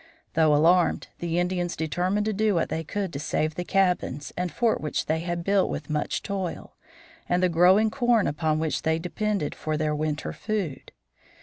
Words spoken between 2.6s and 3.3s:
they could to